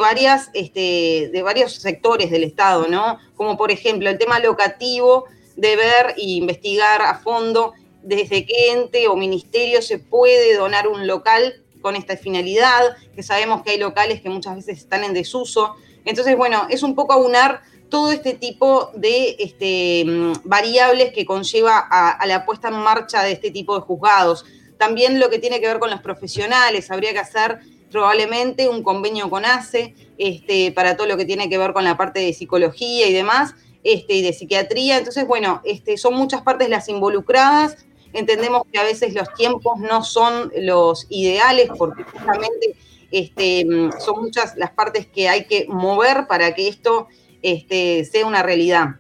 este, 0.54 1.30
de 1.32 1.42
varios 1.44 1.74
sectores 1.74 2.32
del 2.32 2.44
Estado, 2.44 2.88
¿no? 2.88 3.20
Como 3.36 3.58
por 3.58 3.72
ejemplo 3.72 4.10
el 4.10 4.18
tema 4.18 4.40
locativo, 4.40 5.26
de 5.62 5.76
ver 5.76 6.16
e 6.18 6.24
investigar 6.42 7.04
a 7.04 7.20
fondo 7.20 7.74
desde 8.02 8.48
qué 8.48 8.72
ente 8.72 9.08
o 9.08 9.16
ministerio 9.16 9.80
se 9.84 10.00
puede 10.00 10.56
donar 10.56 10.88
un 10.88 11.06
local 11.06 11.62
con 11.82 11.96
esta 11.96 12.18
finalidad, 12.18 12.98
que 13.16 13.22
sabemos 13.22 13.62
que 13.62 13.72
hay 13.72 13.78
locales 13.78 14.22
que 14.22 14.30
muchas 14.30 14.56
veces 14.56 14.80
están 14.80 15.04
en 15.04 15.14
desuso. 15.14 15.76
Entonces, 16.04 16.36
bueno, 16.36 16.66
es 16.72 16.82
un 16.82 16.96
poco 16.96 17.14
aunar 17.14 17.62
todo 17.90 18.12
este 18.12 18.34
tipo 18.34 18.90
de 18.96 19.36
este, 19.38 20.04
mm, 20.04 20.34
variables 20.46 21.14
que 21.14 21.26
conlleva 21.26 21.78
a, 21.78 22.26
la 22.26 22.44
puesta 22.44 22.70
en 22.70 22.78
marcha 22.78 23.22
de 23.22 23.34
este 23.34 23.52
tipo 23.52 23.76
de 23.76 23.82
juzgados. 23.82 24.46
También 24.80 25.20
lo 25.20 25.30
que 25.30 25.38
tiene 25.38 25.60
que 25.62 25.68
ver 25.68 25.78
con 25.78 25.92
los 25.92 26.02
profesionales, 26.02 26.90
habría 26.90 27.14
que 27.14 27.20
hacer 27.20 27.60
probablemente 27.92 28.68
un 28.68 28.82
convenio 28.82 29.30
con 29.30 29.46
ACE 29.46 29.94
este, 30.18 30.72
para 30.72 30.98
todo 30.98 31.06
lo 31.06 31.18
que 31.18 31.26
tiene 31.26 31.50
que 31.50 31.60
ver 31.60 31.74
con 31.74 31.84
la 31.84 31.98
parte 31.98 32.20
de 32.20 32.34
psicología 32.34 33.08
y 33.08 33.14
demás, 33.14 33.54
este, 33.84 34.16
y 34.16 34.22
de 34.22 34.34
psiquiatría. 34.34 34.98
Entonces, 34.98 35.28
bueno, 35.28 35.62
este, 35.64 35.98
son 35.98 36.16
muchas 36.16 36.42
partes 36.42 36.70
las 36.70 36.90
involucradas. 36.90 37.78
Entendemos 38.14 38.64
que 38.72 38.80
a 38.80 38.84
veces 38.84 39.14
los 39.14 39.34
tiempos 39.36 39.80
no 39.80 40.04
son 40.04 40.52
los 40.56 41.08
ideales 41.10 41.70
porque 41.78 42.04
justamente 42.04 42.76
este, 43.12 43.66
son 44.00 44.22
muchas 44.22 44.56
las 44.58 44.72
partes 44.72 45.08
que 45.08 45.30
hay 45.30 45.46
que 45.46 45.66
mover 45.68 46.28
para 46.28 46.54
que 46.54 46.68
esto 46.68 47.08
este, 47.42 48.06
sea 48.06 48.26
una 48.26 48.44
realidad. 48.44 48.96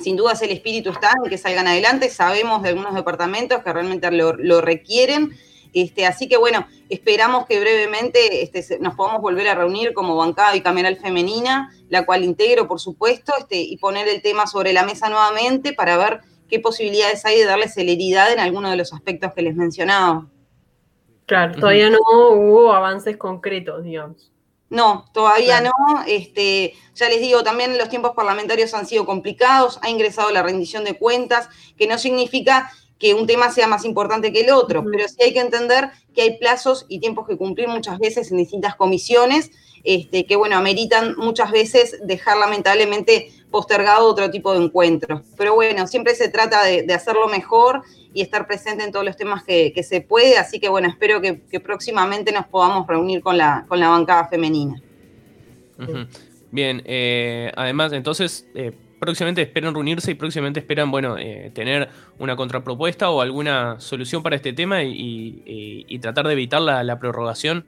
Sin 0.00 0.16
dudas 0.16 0.40
el 0.42 0.50
espíritu 0.50 0.90
está 0.90 1.12
en 1.22 1.28
que 1.28 1.38
salgan 1.38 1.66
adelante, 1.66 2.08
sabemos 2.08 2.62
de 2.62 2.70
algunos 2.70 2.94
departamentos 2.94 3.62
que 3.62 3.72
realmente 3.72 4.10
lo, 4.10 4.60
requieren, 4.60 5.32
este, 5.72 6.06
así 6.06 6.28
que 6.28 6.36
bueno, 6.36 6.66
esperamos 6.88 7.46
que 7.46 7.58
brevemente 7.60 8.42
este, 8.42 8.78
nos 8.78 8.94
podamos 8.94 9.22
volver 9.22 9.48
a 9.48 9.54
reunir 9.54 9.94
como 9.94 10.16
bancada 10.16 10.52
bicameral 10.52 10.96
femenina, 10.96 11.72
la 11.88 12.04
cual 12.04 12.24
integro, 12.24 12.68
por 12.68 12.80
supuesto, 12.80 13.32
este, 13.38 13.56
y 13.56 13.76
poner 13.78 14.08
el 14.08 14.22
tema 14.22 14.46
sobre 14.46 14.72
la 14.72 14.84
mesa 14.84 15.08
nuevamente 15.08 15.72
para 15.72 15.96
ver 15.96 16.20
qué 16.48 16.60
posibilidades 16.60 17.24
hay 17.24 17.38
de 17.38 17.46
darle 17.46 17.68
celeridad 17.68 18.32
en 18.32 18.38
alguno 18.38 18.70
de 18.70 18.76
los 18.76 18.92
aspectos 18.92 19.32
que 19.32 19.42
les 19.42 19.56
mencionaba. 19.56 20.26
Claro, 21.26 21.54
todavía 21.58 21.88
no 21.88 21.98
hubo 22.34 22.72
avances 22.72 23.16
concretos, 23.16 23.84
digamos. 23.84 24.32
No, 24.72 25.04
todavía 25.12 25.60
no. 25.60 25.70
Este, 26.06 26.72
ya 26.94 27.08
les 27.10 27.20
digo, 27.20 27.42
también 27.42 27.76
los 27.76 27.90
tiempos 27.90 28.12
parlamentarios 28.16 28.72
han 28.72 28.86
sido 28.86 29.04
complicados, 29.04 29.78
ha 29.82 29.90
ingresado 29.90 30.30
la 30.30 30.42
rendición 30.42 30.82
de 30.82 30.96
cuentas, 30.96 31.50
que 31.76 31.86
no 31.86 31.98
significa 31.98 32.70
que 33.02 33.14
un 33.14 33.26
tema 33.26 33.50
sea 33.50 33.66
más 33.66 33.84
importante 33.84 34.32
que 34.32 34.42
el 34.42 34.50
otro, 34.52 34.84
pero 34.88 35.08
sí 35.08 35.16
hay 35.20 35.32
que 35.32 35.40
entender 35.40 35.90
que 36.14 36.22
hay 36.22 36.38
plazos 36.38 36.86
y 36.88 37.00
tiempos 37.00 37.26
que 37.26 37.36
cumplir 37.36 37.66
muchas 37.66 37.98
veces 37.98 38.30
en 38.30 38.36
distintas 38.36 38.76
comisiones, 38.76 39.50
este, 39.82 40.24
que 40.24 40.36
bueno, 40.36 40.56
ameritan 40.56 41.16
muchas 41.16 41.50
veces 41.50 41.98
dejar 42.04 42.36
lamentablemente 42.36 43.32
postergado 43.50 44.06
otro 44.06 44.30
tipo 44.30 44.52
de 44.52 44.64
encuentros. 44.64 45.22
Pero 45.36 45.56
bueno, 45.56 45.88
siempre 45.88 46.14
se 46.14 46.28
trata 46.28 46.62
de, 46.62 46.84
de 46.84 46.94
hacerlo 46.94 47.26
mejor 47.26 47.82
y 48.14 48.22
estar 48.22 48.46
presente 48.46 48.84
en 48.84 48.92
todos 48.92 49.04
los 49.04 49.16
temas 49.16 49.42
que, 49.42 49.82
se 49.82 50.00
puede. 50.00 50.38
Así 50.38 50.60
que 50.60 50.68
bueno, 50.68 50.88
espero 50.88 51.20
que, 51.20 51.34
próximamente 51.58 52.30
nos 52.30 52.46
podamos 52.46 52.86
reunir 52.86 53.20
con 53.20 53.36
la, 53.36 53.64
con 53.66 53.80
la 53.80 53.88
bancada 53.88 54.28
femenina. 54.28 54.80
Bien, 56.52 56.82
eh, 56.84 57.50
además, 57.56 57.92
entonces, 57.92 58.46
eh, 58.54 58.70
próximamente 59.02 59.42
esperan 59.42 59.74
reunirse 59.74 60.12
y 60.12 60.14
próximamente 60.14 60.60
esperan, 60.60 60.90
bueno, 60.90 61.18
eh, 61.18 61.50
tener 61.52 61.88
una 62.18 62.36
contrapropuesta 62.36 63.10
o 63.10 63.20
alguna 63.20 63.80
solución 63.80 64.22
para 64.22 64.36
este 64.36 64.52
tema 64.52 64.82
y, 64.84 65.98
tratar 66.00 66.26
de 66.26 66.32
evitar 66.32 66.62
la 66.62 66.98
prorrogación. 66.98 67.66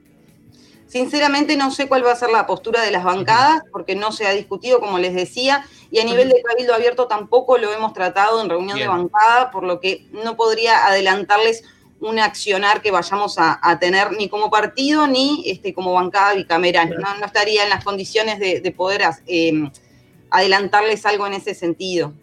Sinceramente 0.87 1.57
no 1.57 1.71
sé 1.71 1.87
cuál 1.87 2.05
va 2.05 2.11
a 2.11 2.15
ser 2.15 2.29
la 2.29 2.45
postura 2.45 2.81
de 2.81 2.91
las 2.91 3.03
bancadas, 3.03 3.63
porque 3.71 3.95
no 3.95 4.11
se 4.11 4.27
ha 4.27 4.31
discutido, 4.31 4.79
como 4.79 4.99
les 4.99 5.15
decía, 5.15 5.65
y 5.91 5.99
a 5.99 6.05
nivel 6.05 6.29
de 6.29 6.41
cabildo 6.43 6.73
abierto 6.75 7.07
tampoco 7.07 7.57
lo 7.57 7.73
hemos 7.73 7.93
tratado 7.93 8.41
en 8.41 8.49
reunión 8.49 8.77
de 8.77 8.87
bancada, 8.87 9.51
por 9.51 9.63
lo 9.63 9.79
que 9.79 10.07
no 10.11 10.35
podría 10.35 10.85
adelantarles 10.85 11.63
un 12.01 12.19
accionar 12.19 12.81
que 12.81 12.91
vayamos 12.91 13.35
a, 13.39 13.79
tener 13.79 14.11
ni 14.11 14.29
como 14.29 14.51
partido 14.51 15.07
ni 15.07 15.43
este, 15.47 15.73
como 15.73 15.91
bancada 15.93 16.33
bicameral. 16.33 16.95
No, 16.99 17.25
estaría 17.25 17.63
en 17.63 17.69
las 17.69 17.83
condiciones 17.83 18.39
de, 18.39 18.71
poder 18.71 19.01
em, 19.25 19.71
adelantarles 20.37 21.05
algo 21.05 21.27
en 21.27 21.33
ese 21.33 21.53
sentido. 21.53 22.13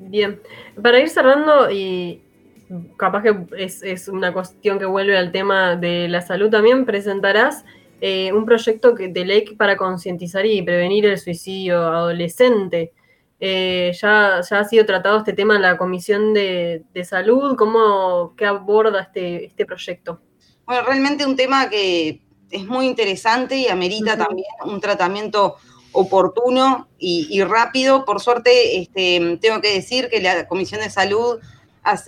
Bien, 0.00 0.40
para 0.82 1.00
ir 1.00 1.08
cerrando 1.08 1.70
y 1.70 2.22
capaz 2.96 3.22
que 3.22 3.46
es, 3.56 4.08
una 4.08 4.32
cuestión 4.32 4.78
que 4.78 4.84
vuelve 4.84 5.16
al 5.16 5.32
tema 5.32 5.76
de 5.76 6.08
la 6.08 6.20
salud 6.20 6.50
también, 6.50 6.84
presentarás 6.84 7.64
eh, 8.00 8.32
un 8.32 8.44
proyecto 8.44 8.92
de 8.92 9.24
ley 9.24 9.56
para 9.56 9.76
concientizar 9.76 10.44
y 10.44 10.62
prevenir 10.62 11.06
el 11.06 11.18
suicidio 11.18 11.80
adolescente. 11.80 12.92
Eh, 13.40 13.92
ya, 13.98 14.40
ya 14.48 14.58
ha 14.58 14.64
sido 14.64 14.84
tratado 14.84 15.18
este 15.18 15.32
tema 15.32 15.56
en 15.56 15.62
la 15.62 15.76
Comisión 15.76 16.34
de, 16.34 16.84
Salud. 17.04 17.56
¿Cómo 17.56 18.34
qué 18.36 18.46
aborda 18.46 19.00
este, 19.00 19.46
este 19.46 19.64
proyecto? 19.64 20.20
Bueno, 20.66 20.82
realmente 20.82 21.24
un 21.24 21.36
tema 21.36 21.70
que 21.70 22.20
es 22.50 22.66
muy 22.66 22.86
interesante 22.86 23.56
y 23.56 23.68
amerita 23.68 24.16
también 24.16 24.46
un 24.64 24.80
tratamiento 24.80 25.56
oportuno 25.92 26.88
y, 26.98 27.42
rápido. 27.42 28.04
Por 28.04 28.20
suerte, 28.20 28.80
este, 28.80 29.38
tengo 29.40 29.60
que 29.60 29.72
decir 29.72 30.08
que 30.08 30.20
la 30.20 30.46
Comisión 30.46 30.80
de 30.80 30.90
Salud 30.90 31.38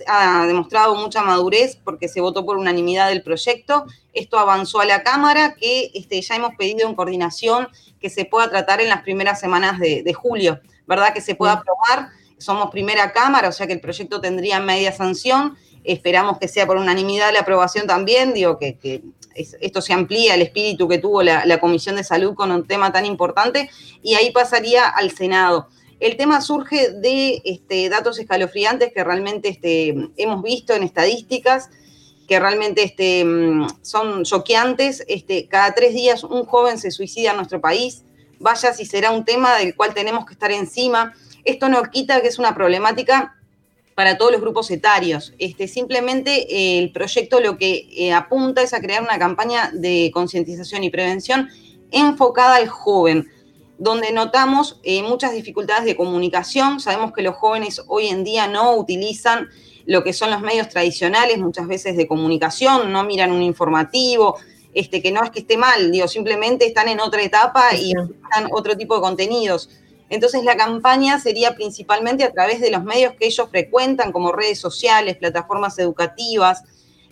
ha, 0.07 0.45
demostrado 0.45 0.95
mucha 0.95 1.23
madurez 1.23 1.77
porque 1.83 2.07
se 2.07 2.21
votó 2.21 2.45
por 2.45 2.57
unanimidad 2.57 3.09
del 3.09 3.23
proyecto. 3.23 3.85
Esto 4.13 4.37
avanzó 4.37 4.81
a 4.81 4.85
la 4.85 5.03
Cámara, 5.03 5.55
que 5.55 5.91
este, 5.93 6.21
ya 6.21 6.35
hemos 6.35 6.55
pedido 6.55 6.87
en 6.87 6.95
coordinación 6.95 7.67
que 7.99 8.09
se 8.09 8.25
pueda 8.25 8.49
tratar 8.49 8.81
en 8.81 8.89
las 8.89 9.01
primeras 9.01 9.39
semanas 9.39 9.79
de, 9.79 10.13
julio, 10.13 10.59
¿verdad? 10.87 11.13
Que 11.13 11.21
se 11.21 11.35
pueda 11.35 11.53
aprobar. 11.53 12.09
Somos 12.37 12.71
primera 12.71 13.11
Cámara, 13.13 13.49
o 13.49 13.51
sea 13.51 13.67
que 13.67 13.73
el 13.73 13.81
proyecto 13.81 14.19
tendría 14.19 14.59
media 14.59 14.91
sanción. 14.91 15.57
Esperamos 15.83 16.37
que 16.37 16.47
sea 16.47 16.67
por 16.67 16.77
unanimidad 16.77 17.33
la 17.33 17.41
aprobación 17.41 17.87
también, 17.87 18.33
digo 18.33 18.57
que, 18.59 19.01
esto 19.33 19.81
se 19.81 19.93
amplía 19.93 20.35
el 20.35 20.41
espíritu 20.41 20.89
que 20.89 20.97
tuvo 20.97 21.23
la, 21.23 21.45
la 21.45 21.59
Comisión 21.59 21.95
de 21.95 22.03
Salud 22.03 22.35
con 22.35 22.51
un 22.51 22.67
tema 22.67 22.91
tan 22.91 23.05
importante 23.05 23.69
y 24.03 24.15
ahí 24.15 24.31
pasaría 24.31 24.89
al 24.89 25.11
Senado. 25.11 25.69
El 26.01 26.17
tema 26.17 26.41
surge 26.41 26.89
de 26.93 27.43
este, 27.45 27.87
datos 27.87 28.17
escalofriantes 28.17 28.91
que 28.91 29.03
realmente 29.03 29.49
este, 29.49 29.95
hemos 30.17 30.41
visto 30.41 30.73
en 30.73 30.81
estadísticas, 30.81 31.69
que 32.27 32.39
realmente 32.39 32.81
este, 32.83 33.23
mm, 33.23 33.67
son 33.83 34.23
choqueantes. 34.23 35.05
Este, 35.07 35.47
cada 35.47 35.75
tres 35.75 35.93
días 35.93 36.23
un 36.23 36.45
joven 36.45 36.79
se 36.79 36.89
suicida 36.89 37.29
en 37.29 37.37
nuestro 37.37 37.61
país. 37.61 38.03
Vaya 38.39 38.73
si 38.73 38.83
será 38.85 39.11
un 39.11 39.25
tema 39.25 39.55
del 39.57 39.75
cual 39.75 39.93
tenemos 39.93 40.25
que 40.25 40.33
estar 40.33 40.51
encima. 40.51 41.13
Esto 41.45 41.69
no 41.69 41.83
quita 41.83 42.19
que 42.23 42.29
es 42.29 42.39
una 42.39 42.55
problemática 42.55 43.39
para 44.01 44.17
todos 44.17 44.31
los 44.31 44.41
grupos 44.41 44.71
etarios. 44.71 45.31
Este, 45.37 45.67
simplemente 45.67 46.47
eh, 46.49 46.79
el 46.79 46.91
proyecto 46.91 47.39
lo 47.39 47.59
que 47.59 47.87
eh, 47.95 48.11
apunta 48.13 48.63
es 48.63 48.73
a 48.73 48.81
crear 48.81 49.03
una 49.03 49.19
campaña 49.19 49.69
de 49.75 50.09
concientización 50.11 50.83
y 50.83 50.89
prevención 50.89 51.49
enfocada 51.91 52.55
al 52.55 52.67
joven, 52.67 53.29
donde 53.77 54.11
notamos 54.11 54.79
eh, 54.81 55.03
muchas 55.03 55.33
dificultades 55.33 55.85
de 55.85 55.95
comunicación. 55.95 56.79
Sabemos 56.79 57.13
que 57.13 57.21
los 57.21 57.35
jóvenes 57.35 57.83
hoy 57.89 58.07
en 58.07 58.23
día 58.23 58.47
no 58.47 58.75
utilizan 58.75 59.49
lo 59.85 60.03
que 60.03 60.13
son 60.13 60.31
los 60.31 60.41
medios 60.41 60.67
tradicionales, 60.67 61.37
muchas 61.37 61.67
veces 61.67 61.95
de 61.95 62.07
comunicación, 62.07 62.91
no 62.91 63.03
miran 63.03 63.31
un 63.31 63.43
informativo, 63.43 64.35
este, 64.73 65.03
que 65.03 65.11
no 65.11 65.23
es 65.23 65.29
que 65.29 65.41
esté 65.41 65.57
mal, 65.57 65.91
digo, 65.91 66.07
simplemente 66.07 66.65
están 66.65 66.87
en 66.87 67.01
otra 67.01 67.21
etapa 67.21 67.75
y 67.75 67.91
están 67.91 68.47
otro 68.51 68.75
tipo 68.75 68.95
de 68.95 69.01
contenidos. 69.01 69.69
Entonces 70.11 70.43
la 70.43 70.57
campaña 70.57 71.19
sería 71.21 71.55
principalmente 71.55 72.25
a 72.25 72.33
través 72.33 72.59
de 72.59 72.69
los 72.69 72.83
medios 72.83 73.13
que 73.13 73.27
ellos 73.27 73.47
frecuentan, 73.49 74.11
como 74.11 74.33
redes 74.33 74.59
sociales, 74.59 75.15
plataformas 75.15 75.79
educativas, 75.79 76.63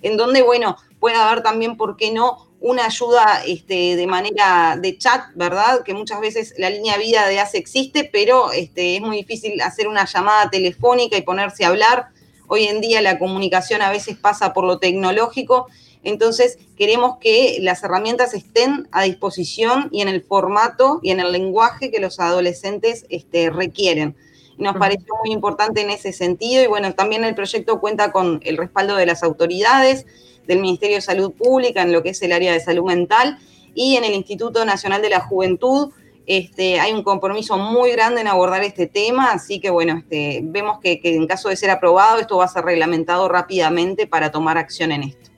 en 0.02 0.18
donde, 0.18 0.42
bueno, 0.42 0.76
puede 1.00 1.16
haber 1.16 1.42
también, 1.42 1.78
¿por 1.78 1.96
qué 1.96 2.12
no?, 2.12 2.50
una 2.60 2.88
ayuda 2.88 3.42
este, 3.48 3.96
de 3.96 4.06
manera 4.06 4.78
de 4.78 4.98
chat, 4.98 5.22
¿verdad? 5.36 5.82
Que 5.84 5.94
muchas 5.94 6.20
veces 6.20 6.54
la 6.58 6.70
línea 6.70 6.98
vida 6.98 7.26
de 7.26 7.40
ACE 7.40 7.58
existe, 7.58 8.04
pero 8.04 8.52
este, 8.52 8.98
es 8.98 9.02
muy 9.02 9.16
difícil 9.16 9.62
hacer 9.62 9.88
una 9.88 10.04
llamada 10.06 10.50
telefónica 10.50 11.16
y 11.16 11.22
ponerse 11.22 11.64
a 11.64 11.70
hablar. 11.70 12.10
Hoy 12.48 12.66
en 12.66 12.82
día 12.82 13.02
la 13.02 13.18
comunicación 13.18 13.82
a 13.82 13.90
veces 13.90 14.18
pasa 14.18 14.52
por 14.52 14.66
lo 14.66 14.78
tecnológico 14.78 15.68
entonces, 16.04 16.58
queremos 16.78 17.18
que 17.20 17.58
las 17.62 17.84
herramientas 17.84 18.34
estén 18.34 18.88
a 18.92 19.04
disposición 19.04 19.90
y 19.92 20.02
en 20.02 20.08
el 20.08 20.22
formato 20.22 21.00
y 21.04 21.12
en 21.12 21.20
el 21.20 21.32
lenguaje 21.32 21.92
que 21.92 22.00
los 22.00 22.20
adolescentes 22.20 23.06
este, 23.10 23.50
requieren. 23.50 24.16
Nos 24.58 24.78
pareció 24.78 25.14
muy 25.24 25.34
importante 25.34 25.82
en 25.82 25.90
ese 25.90 26.12
sentido 26.14 26.64
y 26.64 26.68
bueno, 26.68 26.94
también 26.94 27.24
el 27.24 27.36
proyecto 27.36 27.80
cuenta 27.80 28.12
con 28.12 28.42
el 28.44 28.58
respaldo 28.58 28.96
de 28.96 29.06
las 29.06 29.24
autoridades, 29.24 30.06
del 30.48 30.60
Ministerio 30.60 30.96
de 30.98 31.02
Salud 31.02 31.32
Pública 31.32 31.82
en 31.82 31.92
lo 31.92 32.02
que 32.02 32.10
es 32.10 32.22
el 32.22 32.32
área 32.32 32.52
de 32.52 32.60
salud 32.60 32.86
mental 32.86 33.38
y 33.76 33.96
en 33.96 34.04
el 34.04 34.14
Instituto 34.14 34.66
Nacional 34.66 35.02
de 35.02 35.10
la 35.10 35.20
Juventud. 35.20 35.92
Este, 36.26 36.80
hay 36.80 36.92
un 36.92 37.04
compromiso 37.04 37.58
muy 37.58 37.92
grande 37.92 38.22
en 38.22 38.28
abordar 38.28 38.64
este 38.64 38.88
tema, 38.88 39.32
así 39.32 39.60
que 39.60 39.70
bueno, 39.70 39.98
este, 39.98 40.42
vemos 40.44 40.80
que 40.80 41.00
en 41.04 41.28
caso 41.28 41.50
de 41.50 41.56
ser 41.56 41.70
aprobado, 41.70 42.20
esto 42.20 42.38
va 42.38 42.46
a 42.46 42.48
ser 42.48 42.66
reglamentado 42.66 43.28
rápidamente 43.30 44.08
para 44.08 44.32
tomar 44.32 44.58
acción 44.58 44.92
en 44.92 45.04
esto. 45.04 45.29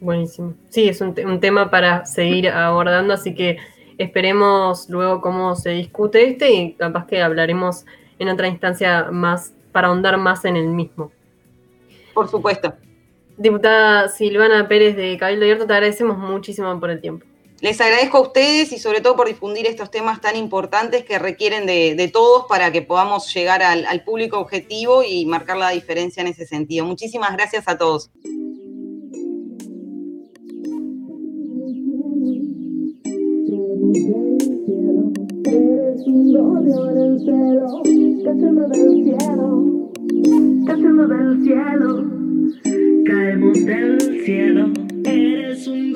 Buenísimo. 0.00 0.54
Sí, 0.68 0.88
es 0.88 1.00
un, 1.00 1.14
tema 1.40 1.70
para 1.70 2.04
seguir 2.06 2.48
abordando, 2.50 3.14
así 3.14 3.34
que 3.34 3.58
esperemos 3.98 4.88
luego 4.90 5.20
cómo 5.20 5.56
se 5.56 5.70
discute 5.70 6.28
este 6.28 6.52
y 6.52 6.72
capaz 6.74 7.06
que 7.06 7.22
hablaremos 7.22 7.86
en 8.18 8.28
otra 8.28 8.48
instancia 8.48 9.08
más 9.10 9.52
para 9.72 9.88
ahondar 9.88 10.16
más 10.18 10.44
en 10.44 10.56
el 10.56 10.68
mismo. 10.68 11.10
Por 12.14 12.28
supuesto. 12.28 12.74
Diputada 13.36 14.08
Silvana 14.08 14.66
Pérez 14.66 14.96
de 14.96 15.18
Cabildo 15.18 15.44
Abierto, 15.44 15.66
te 15.66 15.72
agradecemos 15.74 16.16
muchísimo 16.16 16.78
por 16.80 16.90
el 16.90 17.00
tiempo. 17.00 17.26
Les 17.60 17.80
agradezco 17.80 18.18
a 18.18 18.20
ustedes 18.20 18.72
y 18.72 18.78
sobre 18.78 19.00
todo 19.00 19.16
por 19.16 19.28
difundir 19.28 19.66
estos 19.66 19.90
temas 19.90 20.20
tan 20.20 20.36
importantes 20.36 21.04
que 21.04 21.18
requieren 21.18 21.66
de, 21.66 22.10
todos 22.12 22.44
para 22.48 22.70
que 22.70 22.82
podamos 22.82 23.32
llegar 23.32 23.62
al 23.62 24.04
público 24.04 24.38
objetivo 24.38 25.02
y 25.02 25.24
marcar 25.24 25.56
la 25.56 25.70
diferencia 25.70 26.20
en 26.20 26.28
ese 26.28 26.46
sentido. 26.46 26.84
Muchísimas 26.84 27.32
gracias 27.32 27.66
a 27.66 27.78
todos. 27.78 28.10
Un 36.06 36.30
glorio 36.30 36.90
en 36.90 36.98
el 36.98 37.18
cielo, 37.18 37.82
cayendo 38.24 38.68
del 38.68 39.04
cielo, 39.04 39.90
cayendo 40.66 41.04
del 41.08 41.42
cielo, 41.42 41.90
caemos 43.04 43.64
del 43.64 44.00
cielo. 44.24 44.72